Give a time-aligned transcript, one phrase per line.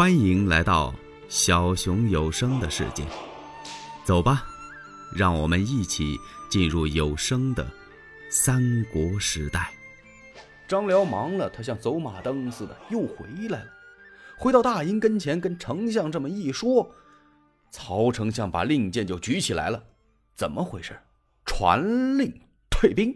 [0.00, 0.94] 欢迎来到
[1.28, 3.04] 小熊有声的世界，
[4.02, 4.46] 走吧，
[5.14, 6.16] 让我们一起
[6.48, 7.70] 进入有声的
[8.30, 9.70] 三国时代。
[10.66, 13.70] 张辽忙了，他像走马灯似的又回来了，
[14.38, 16.94] 回到大营跟前，跟丞相这么一说，
[17.70, 19.84] 曹丞相把令箭就举起来了。
[20.34, 20.98] 怎么回事？
[21.44, 22.40] 传令
[22.70, 23.14] 退兵。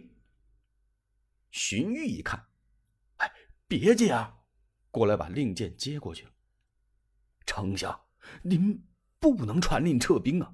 [1.50, 2.44] 荀彧一看，
[3.16, 3.32] 哎，
[3.66, 4.34] 别介啊，
[4.90, 6.30] 过来把令箭接过去了。
[7.54, 8.00] 丞相，
[8.42, 8.82] 您
[9.20, 10.52] 不能传令撤兵啊！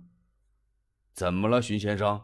[1.15, 2.23] 怎么了，荀先生？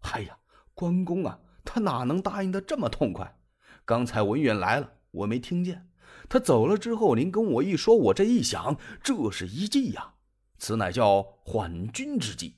[0.00, 0.36] 哎呀，
[0.74, 3.38] 关公啊，他哪能答应的这么痛快？
[3.84, 5.88] 刚才文远来了，我没听见。
[6.28, 10.14] 他走了之后，您跟我一说，我这一想，这是一计呀，
[10.58, 12.56] 此乃叫缓军之计。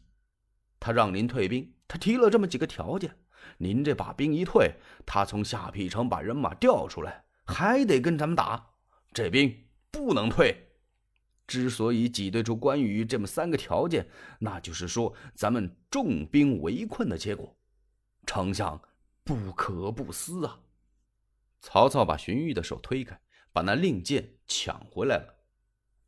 [0.78, 3.14] 他让您退兵，他提了这么几个条件，
[3.58, 8.70] 您这把兵一退，他从下邳城把人马调出来，还得跟咱们打，
[9.12, 9.54] 这兵
[9.90, 10.68] 不能退。
[11.50, 14.06] 之所以挤兑出关羽这么三个条件，
[14.38, 17.58] 那就是说咱们重兵围困的结果。
[18.24, 18.80] 丞相
[19.24, 20.60] 不可不思啊！
[21.60, 23.20] 曹操把荀彧的手推开，
[23.52, 25.34] 把那令箭抢回来了。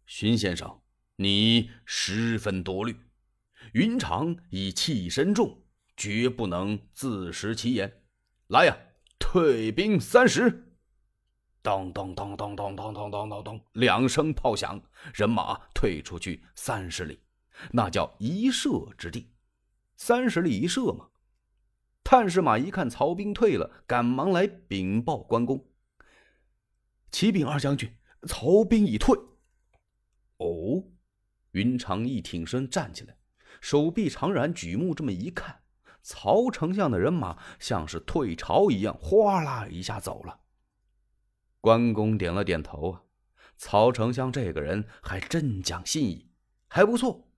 [0.06, 0.80] 荀先生，
[1.16, 2.94] 你十分多虑，
[3.72, 5.64] 云长以气深重，
[5.96, 7.92] 绝不能自食其言。
[8.46, 8.78] 来呀，
[9.18, 10.71] 退兵三十。
[11.62, 14.82] 当当当当当当当当当，两声炮响，
[15.14, 17.20] 人马退出去三十里，
[17.70, 18.68] 那叫一射
[18.98, 19.30] 之地。
[19.96, 21.08] 三十里一射嘛。
[22.02, 25.64] 探视马一看曹兵退了，赶忙来禀报关公
[27.12, 27.96] ：“启禀二将军，
[28.27, 29.16] 曹兵已退。”
[30.38, 30.83] 哦，
[31.52, 33.16] 云长一挺身站起来，
[33.60, 35.62] 手臂长髯，举目这么一看，
[36.02, 40.40] 曹丞相的人马像是退潮一样，哗啦一下走了。
[41.62, 43.02] 关公点了点头啊，
[43.56, 46.28] 曹丞相这个人还真讲信义，
[46.66, 47.28] 还不错。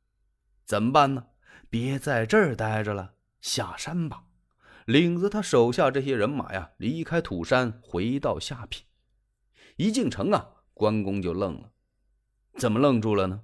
[0.65, 1.27] 怎么办呢？
[1.69, 4.25] 别在这儿待着了，下山吧。
[4.87, 8.87] 领着他手下这些人马呀，离开土山，回到下邳。
[9.77, 11.73] 一进城啊，关公就愣了。
[12.57, 13.43] 怎么愣住了呢？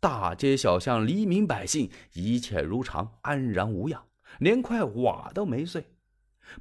[0.00, 4.06] 大街小巷，黎民百姓一切如常，安然无恙，
[4.38, 5.94] 连块瓦都没碎。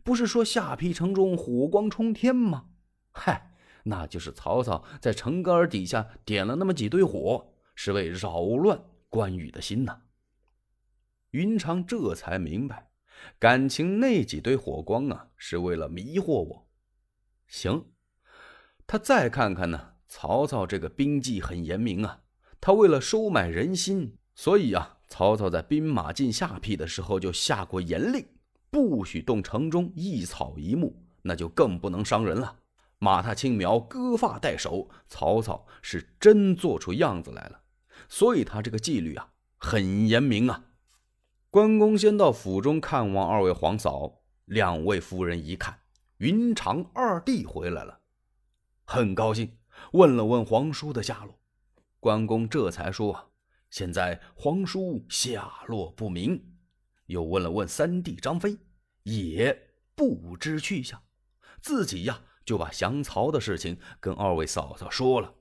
[0.04, 2.66] 不是说下邳城中火光冲天吗？
[3.14, 3.48] 嗨！
[3.84, 10.02] 那就是曹操在城杆底下点了那么几堆火，是为扰乱关羽的心呐。
[11.32, 12.92] 云长这才明白，
[13.40, 16.68] 感情那几堆火光啊，是为了迷惑我。
[17.48, 17.86] 行，
[18.86, 22.22] 他再看看呢，曹操这个兵计很严明啊。
[22.60, 28.26] 他为了收买人心，所以啊，曹操在兵马进下邳的时候就下过严令，
[28.70, 32.60] 不许动城中一草一木，那就更不能伤人了。
[33.04, 34.88] 马踏青苗，割发代首。
[35.08, 37.64] 曹操是真做出样子来了，
[38.08, 40.66] 所以他这个纪律啊很严明啊。
[41.50, 45.80] 关公先到府中看望二位皇嫂，两位夫人一看
[46.18, 48.02] 云长二弟回来了，
[48.86, 49.58] 很高兴，
[49.94, 51.40] 问了问皇叔的下落。
[52.00, 53.32] 关公这才说
[53.72, 56.54] ：“现在皇叔下落不明。”
[57.08, 58.60] 又问了问三弟张飞，
[59.02, 61.02] 也不知去向，
[61.60, 62.22] 自己呀。
[62.52, 65.36] 就把降曹的事情跟二位嫂嫂说了，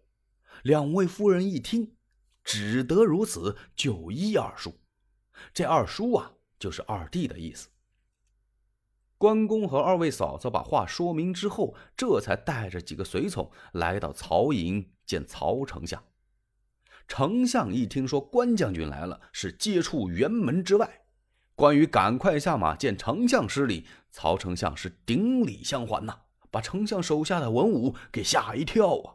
[0.63, 1.97] 两位夫人一听，
[2.45, 4.79] 只得如此，就依二叔。
[5.53, 7.69] 这二叔啊，就是二弟的意思。
[9.19, 16.01] 关公和二位嫂嫂把话说明之后，这才带着几个随从来到曹营见曹丞相。
[17.09, 21.07] 丞相一听说关将军来了，是接触辕门之外。
[21.57, 26.17] 关羽赶快下马见丞相施礼，曹丞相是顶礼相还呐。
[26.51, 29.15] 把丞相手下的文武给吓一跳啊！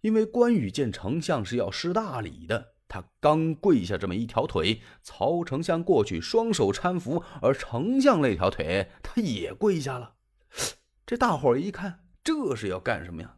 [0.00, 10.14] 因为关羽见丞相是要施大礼的，他刚跪下这么一条腿，曹丞相过去双手搀扶，而丞相那条腿他也跪下了。
[11.06, 13.36] 这大伙儿一看，这是要干什么呀？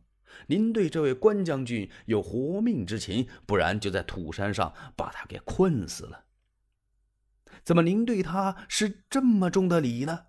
[0.49, 6.25] 您对这位关将军有活命之情，不然就在土山上把他给困死了。
[7.65, 10.27] 怎么您对他是这么重的礼呢？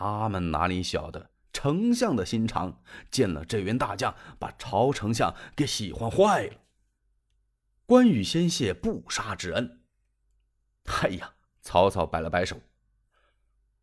[0.00, 2.80] 他们哪里晓得丞相的心肠？
[3.10, 6.54] 见了这员大将，把曹丞相给喜欢坏了。
[7.84, 9.82] 关羽先谢不杀之恩。
[10.86, 12.62] 哎呀，曹操摆了摆手：“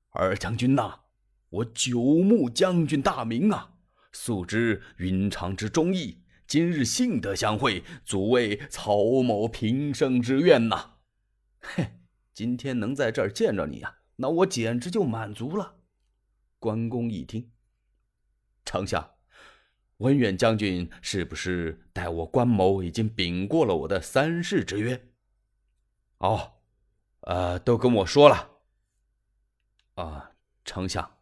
[0.10, 1.02] 二将军呐，
[1.50, 3.76] 我久慕将军大名啊，
[4.12, 10.94] 素知云长之忠义，今日幸得相会，足为曹某平生之愿呐。
[11.62, 12.00] 嘿，
[12.34, 15.76] 今天能在这儿见着你呀，那我简直就满足了。”
[16.68, 17.50] 关公一听，
[18.66, 19.12] 丞相，
[20.00, 25.02] 文远将军是不是待我关某已经禀过了我的三世之约？
[26.18, 26.56] 哦，
[27.22, 28.50] 呃，都跟我说了。
[29.96, 30.34] 啊，
[30.66, 31.20] 丞相，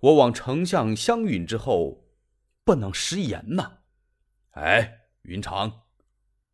[0.00, 2.04] 我往丞相相允之后，
[2.62, 3.78] 不能食言呐。
[4.50, 5.84] 哎，云长，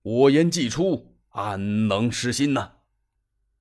[0.02, 2.76] 我言既出，安能失心呢？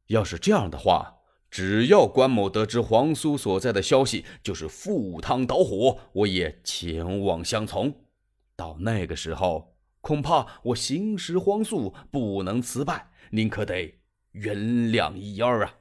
[0.05, 1.16] 要是这样的话，
[1.49, 8.03] 只要关某得知皇叔所在的消息，就是赴汤蹈火，我也前往相从。
[8.55, 13.99] 到那个时候，恐怕我行使皇素不能辞拜，您可得
[14.31, 15.77] 原谅一二啊！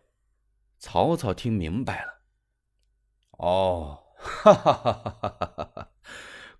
[0.79, 2.23] 曹操听明白了。
[3.39, 5.91] 哦，哈哈哈哈哈哈！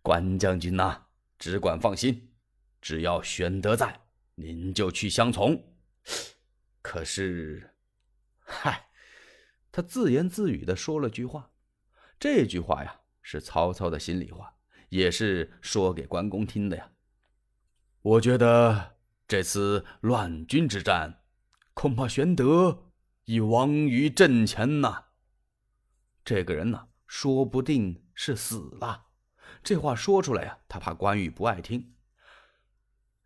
[0.03, 1.03] 关将军呐，
[1.39, 2.33] 只管放心，
[2.81, 4.01] 只要玄德在，
[4.35, 5.63] 您就去相从。
[6.83, 7.75] 可是，
[8.39, 8.89] 嗨，
[9.77, 11.51] 他自言自语的说了句话，
[12.19, 14.55] 这句话呀，是曹操的心里话，
[14.89, 16.93] 也是说给关公听的呀。
[18.01, 18.97] 我觉得
[19.29, 21.21] 这次乱军之战，
[21.75, 22.85] 恐怕玄德
[23.27, 25.09] 已亡于阵前呐。
[26.25, 29.09] 这个人呢，说不定是死了。
[29.63, 31.93] 这话说出来呀，他怕关羽不爱听。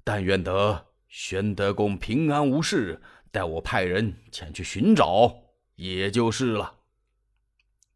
[0.03, 3.01] 但愿得玄德公平安无事，
[3.31, 5.40] 待我派人前去寻找，
[5.81, 6.81] 也就是了。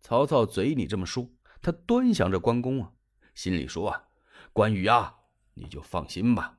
[0.00, 1.28] 曹操嘴里这么说，
[1.60, 2.92] 他端详着关公啊，
[3.34, 4.04] 心里说啊
[4.54, 5.14] ：“关羽啊，
[5.52, 6.56] 你就放心吧，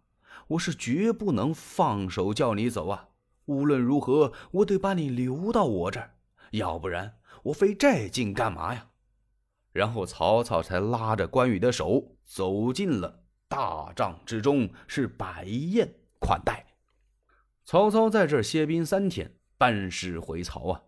[0.50, 3.10] 我是绝不能放手叫你走啊。
[3.46, 6.14] 无论如何，我得把你留到我这儿，
[6.52, 8.90] 要不然。”我费这劲干嘛呀？
[9.72, 16.68] 然后曹操才拉着关羽的手走进了大帐之中，是摆宴款待。
[17.64, 20.84] 曹操在这歇兵三天，办事回曹啊。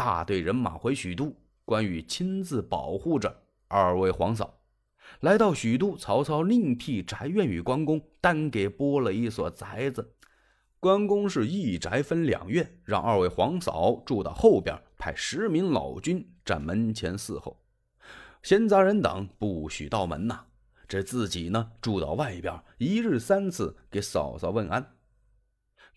[0.00, 1.36] 大队人马回许都，
[1.66, 4.62] 关羽亲自保护着二位皇嫂。
[5.20, 10.14] 来到许都，曹操另辟宅院与关公，单给拨了一所宅子。
[10.78, 17.62] 关公是一宅分两院，让二位皇嫂住到后边，派十名老军站门前伺候，
[18.42, 20.46] 闲杂人等不许到门呐。
[20.88, 24.94] 这自己呢住到外边，一日三次给嫂嫂问安。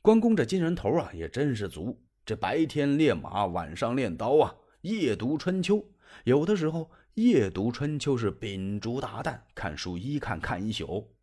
[0.01, 5.84] 关公这精神头啊也真是足，这白天练马，晚上练刀啊，夜读春秋，
[6.24, 11.14] 有的时候夜读春秋是秉烛达旦，看书一看看一宿。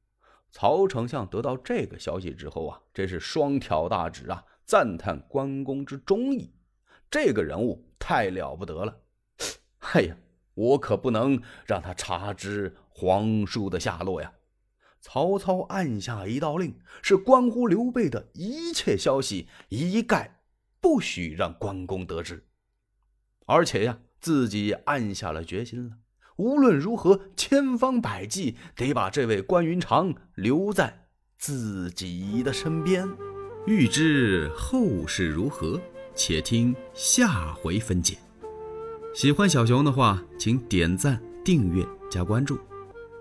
[0.53, 6.53] 曹丞相得到这个消息之后啊，真是双挑大指啊，赞叹关公之忠义。
[7.11, 8.95] 这个人物太了不得了。
[9.95, 10.15] 哎呀，
[10.53, 14.31] 我可不能让他查知皇叔的下落呀！
[15.01, 20.40] 曹操按下一道令，是关乎刘备的一切消息，一概
[20.81, 22.45] 不许让关公得知。
[23.47, 25.97] 而且呀，自己暗下了决心了。
[26.37, 33.07] 无论如何，千方百计得把这位关云长留在自己的身边。
[33.67, 35.79] 欲知后事如何，
[36.15, 38.17] 且听下回分解。
[39.15, 42.59] 喜欢小熊的话，请点赞、订阅、加关注，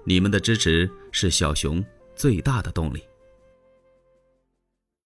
[0.06, 1.83] 你们的支持是小熊
[2.15, 3.08] 最大的动力。